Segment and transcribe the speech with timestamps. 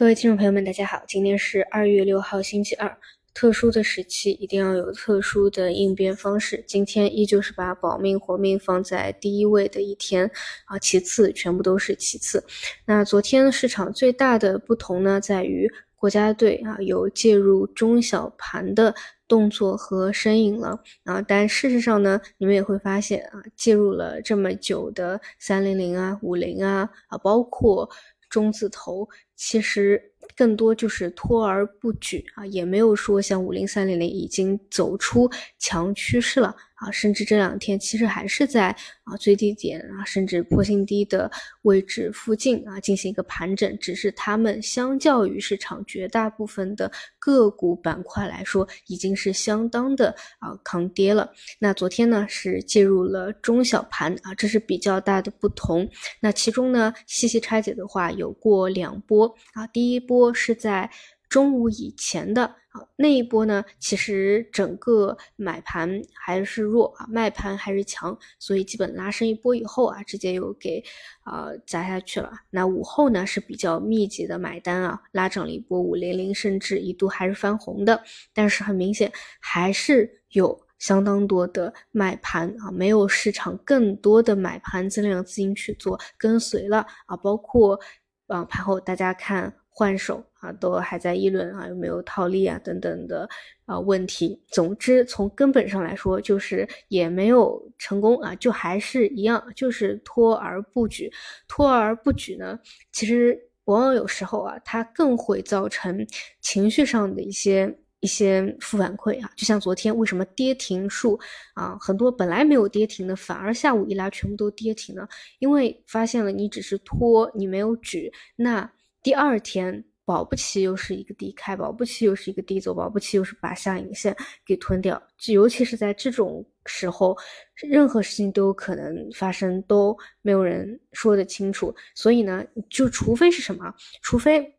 [0.00, 2.96] 各位听众朋友们，大家好，今天是二月六号，星期二。
[3.34, 6.64] 特殊的时期一定要有特殊的应变方式。
[6.66, 10.30] 今天依旧是把保命活命放在第一位的一天
[10.64, 12.42] 啊，其次全部都是其次。
[12.86, 18.94] 那昨天市场最大的不同呢，在于国家队啊有介入中小盘的
[19.28, 21.20] 动作和身影了啊。
[21.20, 27.90] 但事实上呢，你们也会发现啊，介入了这么久的三零零啊、五零啊啊，包括。
[28.30, 29.06] 中字头
[29.36, 30.00] 其实
[30.36, 36.54] 更多就是拖而不举啊，也没有说像五零三零零已经走出强趋势了。
[36.80, 41.30] 啊，甚至这两天其实还是在啊最低点啊，甚至破新低的
[41.62, 51.30] 位置附近啊进行一个盘整，只是他们相较于市场绝大部分的个股板块来说，已经是相当的啊抗跌了。
[51.58, 55.86] 那昨天呢是介入了中小盘啊，这是比较大的不同。
[56.20, 60.90] 那其中呢细细拆解的话，有过两波啊，第一波是在。
[61.30, 70.82] 中午以前的啊那一波呢，其实整个买盘还是弱啊，卖盘还是强，所以基本拉升一波以后啊，直接又给
[71.22, 72.32] 啊砸下去了。
[72.50, 78.02] 那午后呢是比较密集的买单啊，拉涨了一波五零零，甚至一度还是翻红的。
[78.34, 87.78] 但是很明显还是有相当多的卖盘啊，没有市场更多的买盘增量资金去做跟随了啊，包括
[88.26, 89.54] 啊盘后大家看。
[89.72, 93.28] 换手啊，都还在议论啊，有没有套利啊等等的
[93.66, 94.42] 啊问题。
[94.48, 101.12] 总之，从根本上来说，就是也没有成功啊，就还是一样，就是拖而不举。
[101.46, 102.58] 拖而不举呢，
[102.90, 106.06] 其实往往有时候啊，它更会造成
[106.40, 109.30] 情绪上的一些一些负反馈啊。
[109.36, 111.20] 就像昨天为什么跌停数
[111.52, 115.06] 啊，很多本来没有跌停的，反而下午一拉全部都跌停了，
[115.38, 118.72] 因为发现了你只是拖，你没有举，那。
[119.02, 125.00] 第二天保不齐又是一个低开，保不齐又是一个低走，保不齐又是把下影线给吞掉。
[125.16, 127.16] 就尤其是在这种时候，
[127.54, 131.72] 任何事情都有可能发生，都没有人说得清楚。
[131.94, 133.72] 所以呢，就除非是什么，
[134.02, 134.52] 除非。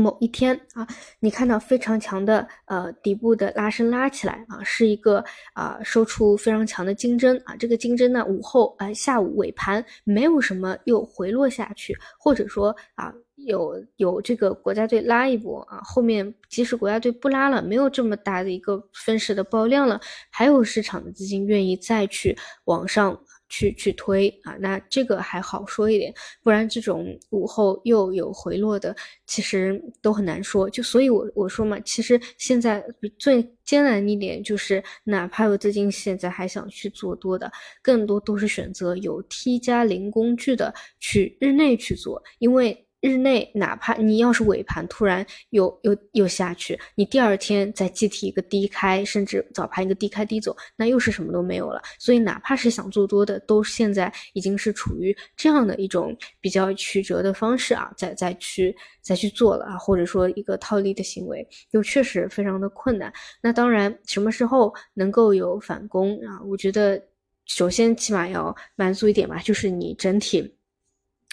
[0.00, 0.86] 某一天啊，
[1.20, 5.22] 你看到非常强的呃底部的拉伸拉起来啊，是一个
[5.52, 13.12] 啊收出非常强的金针啊，这个金针呢午后啊下午尾盘没有什么又回落下去，或者说啊
[13.46, 20.00] 有有这个国家队拉一波啊，后面即使国家队不拉了，没有这么大的一个分时的爆量了，
[20.30, 23.18] 还有市场的资金愿意再去往上。
[23.50, 28.96] 去去推啊，那这个还好说一点，不然这种午后又有回落的，
[29.26, 30.70] 其实都很难说。
[30.70, 32.82] 就所以，我我说嘛，其实现在
[33.18, 37.52] 最艰难一点就是，哪怕有资金现在还想去做多的，
[37.82, 42.86] 更多都是选择有 T 加零工具的去日内去做，因为。
[43.00, 51.80] 日内，哪怕你要是尾盘突然又又又下去，你第二天再集体一个低开，甚至早盘一个低开低走，那又是什么都没有了。
[51.98, 63.10] 所以，哪怕是想做多的，都现在已经是处于这样的一种比较曲折的方式啊，再再去再去做了啊，或者说一个套利的行为，又确实非常的困难。
[63.42, 66.38] 那当然，什么时候能够有反攻啊？
[66.46, 67.02] 我觉得，
[67.46, 70.54] 首先起码要满足一点吧，就是你整体。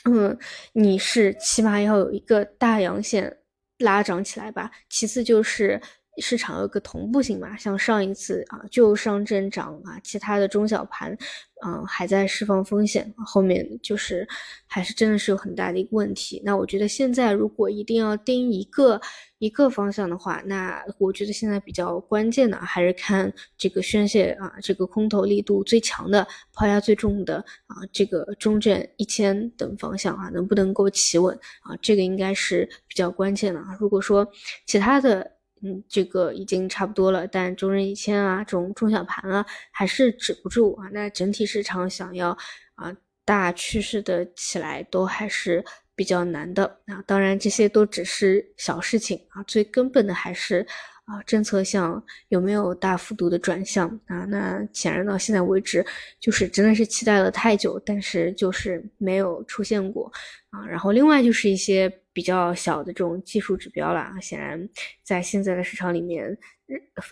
[0.05, 0.37] 嗯，
[0.73, 3.37] 你是起码要有一个大阳线
[3.79, 4.71] 拉涨起来吧。
[4.89, 5.81] 其次就是
[6.19, 11.17] 市场有个同步性嘛，像上一次啊，就上证涨啊，其他的中小盘。
[11.65, 14.27] 嗯，还在释放风险，后面就是
[14.67, 16.39] 还是真的是有很大的一个问题。
[16.45, 19.01] 那我觉得现在如果一定要盯一个
[19.39, 31.75] 一个方向的话，那我觉得现在比较关键的还是看这个宣泄啊，这个空头力度最强的、抛压最重的啊，这个中证一千等方向啊，能不能够企稳啊？
[31.81, 33.75] 这个应该是比较关键的啊。
[33.79, 34.27] 如果说
[34.67, 35.31] 其他的，
[35.61, 40.87] 嗯，这个已经差不多了，但中证一千啊，这种中小盘啊，还是止不住啊。
[40.91, 42.37] 那整体市场想要
[42.75, 42.95] 啊
[43.25, 45.63] 大趋势的起来，都还是
[45.95, 46.65] 比较难的。
[46.87, 50.65] 啊当然，这些都只是小事情啊，最根本的还是
[51.07, 54.23] 啊政策项有没有大幅度的转向啊？
[54.25, 55.83] 那显然到现在为止，
[56.19, 60.11] 就是真的是期待了太久，但是就是没有出现过
[60.51, 60.63] 啊。
[60.67, 61.91] 然后另外就是一些。
[62.17, 64.67] 比较小的这种技术指标了，显然
[65.03, 66.35] 在现在的市场里面，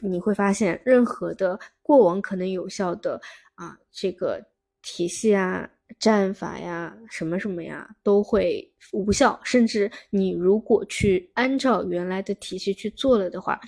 [0.02, 3.22] 你会发现任何的过往可能有效的
[3.54, 4.44] 啊这个
[4.82, 9.40] 体系啊、战法呀、什么什么呀，都会无效。
[9.44, 13.60] 甚至你如果去按照原来的体系去做了的话，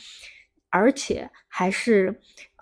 [0.69, 2.13] 而且还是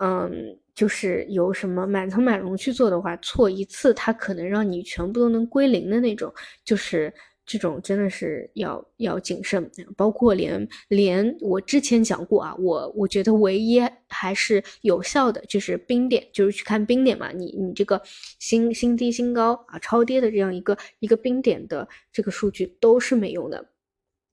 [0.01, 7.13] 嗯，就是有什么满层满容去做的话，错一次它可能让你全部都能归零的那种，就是。
[7.45, 18.01] 这种真的是要要谨慎，包括连连我之前讲过啊，我我觉得唯一还是有效的就是冰点，就是去看冰点嘛，你你这个
[18.39, 23.63] 新新低新高啊超跌的这样一个一个冰点的这个数据都是没用的，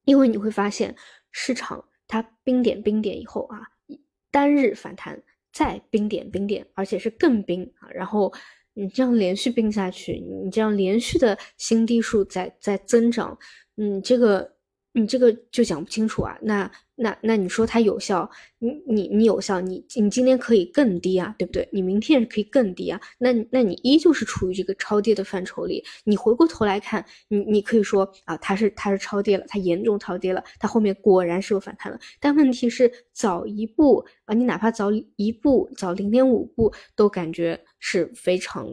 [0.07, 0.97] 因为你会发现
[1.31, 3.61] 市场它冰点冰点以后啊，
[4.31, 5.23] 单日反弹
[5.53, 8.33] 再冰点冰点，而且是更冰啊，然后。
[8.75, 13.37] 你这样连续病下去，你这样连续的新低数在在增长，
[13.75, 14.52] 你这个
[14.93, 16.39] 你这个就讲不清楚啊。
[16.43, 21.69] 那那那你说它有效，你你你有效，你你今天可以更低啊，对不对？
[21.73, 23.01] 你明天也可以更低啊。
[23.19, 25.85] 那那你依旧是处于这个超跌的范畴里。
[26.05, 31.99] 你回过头来看，你你可以说啊，它是它是超跌了，它严重超跌了，它后面果然是有反弹了。
[32.21, 37.59] 但问题是早一步啊，你哪怕早一步，早零点五步，都感觉。
[37.85, 38.69] 是非常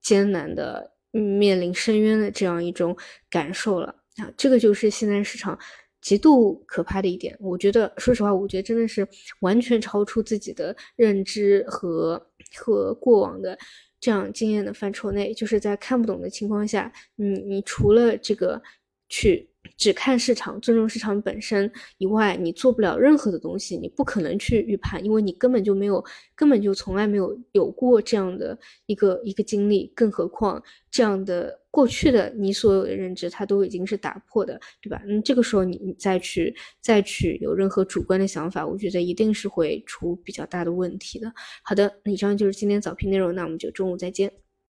[0.00, 2.96] 艰难的，面临深渊的这样一种
[3.28, 4.30] 感受了啊！
[4.36, 5.58] 这个就是现在市场
[6.00, 7.36] 极度可怕的一点。
[7.40, 9.06] 我觉得，说实话，我觉得真的是
[9.40, 12.20] 完全超出自己的认知和
[12.56, 13.56] 和过往的
[14.00, 15.32] 这样经验的范畴内。
[15.32, 18.60] 就是在看不懂的情况下，你你除了这个
[19.08, 19.51] 去。
[19.76, 26.04] 只看市场，尊重市场本身以外，你做不了任何的东西，你不可能去预判，因为你根本就没有，
[26.34, 35.02] 根本就从来没有有过这样的一个一个经历，更何况这样的过去的你所有的认知，它都已经是打破的，对吧？
[35.06, 41.32] 嗯，这个时候你你再去再去有任何主观的想法，我觉得一定是会出比较大的问题的。
[41.62, 44.41] 好的，以上就是今天早评内容，那我们就中午再见。